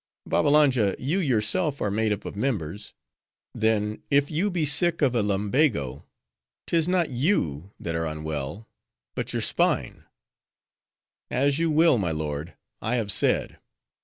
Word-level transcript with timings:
"Babbalanja, 0.25 0.95
you 0.97 1.19
yourself 1.19 1.79
are 1.79 1.91
made 1.91 2.11
up 2.11 2.25
of 2.25 2.35
members:—then, 2.35 4.01
if 4.09 4.31
you 4.31 4.49
be 4.49 4.65
sick 4.65 4.99
of 5.03 5.13
a 5.13 5.21
lumbago,—'tis 5.21 6.87
not 6.87 7.11
you 7.11 7.69
that 7.79 7.93
are 7.93 8.07
unwell; 8.07 8.67
but 9.13 9.31
your 9.31 9.43
spine." 9.43 10.05
"As 11.29 11.59
you 11.59 11.69
will, 11.69 11.99
my 11.99 12.09
lord. 12.09 12.55
I 12.81 12.95
have 12.95 13.11
said. 13.11 13.59